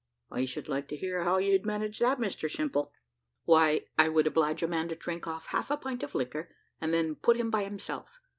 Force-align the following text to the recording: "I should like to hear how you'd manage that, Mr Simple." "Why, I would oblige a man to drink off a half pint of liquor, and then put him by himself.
"I 0.31 0.45
should 0.45 0.67
like 0.67 0.87
to 0.87 0.95
hear 0.97 1.25
how 1.25 1.37
you'd 1.37 1.63
manage 1.63 1.99
that, 1.99 2.17
Mr 2.17 2.49
Simple." 2.49 2.91
"Why, 3.45 3.85
I 3.99 4.09
would 4.09 4.25
oblige 4.25 4.63
a 4.63 4.67
man 4.67 4.87
to 4.87 4.95
drink 4.95 5.27
off 5.27 5.45
a 5.45 5.49
half 5.49 5.67
pint 5.79 6.01
of 6.01 6.15
liquor, 6.15 6.49
and 6.81 6.91
then 6.91 7.13
put 7.13 7.37
him 7.37 7.51
by 7.51 7.63
himself. 7.65 8.19